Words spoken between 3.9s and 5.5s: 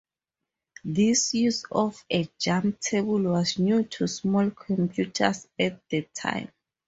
small computers